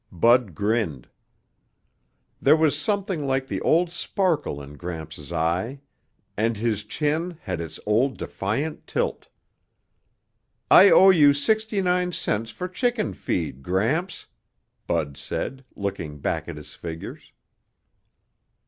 Bud 0.11 0.55
grinned. 0.55 1.07
There 2.41 2.55
was 2.55 2.75
something 2.75 3.27
like 3.27 3.45
the 3.45 3.61
old 3.61 3.91
sparkle 3.91 4.59
in 4.59 4.75
Gramps' 4.75 5.31
eye 5.31 5.81
and 6.35 6.57
his 6.57 6.83
chin 6.83 7.37
had 7.43 7.61
its 7.61 7.79
old 7.85 8.17
defiant 8.17 8.87
tilt. 8.87 9.27
"I 10.71 10.89
owe 10.89 11.11
you 11.11 11.35
sixty 11.35 11.83
nine 11.83 12.13
cents 12.13 12.49
for 12.49 12.67
chicken 12.67 13.13
feed, 13.13 13.61
Gramps," 13.61 14.25
Bud 14.87 15.17
said, 15.17 15.63
looking 15.75 16.17
back 16.17 16.47
at 16.49 16.57
his 16.57 16.73
figures. 16.73 17.31